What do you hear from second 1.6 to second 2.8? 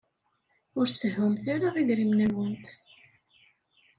idrimen-nwent.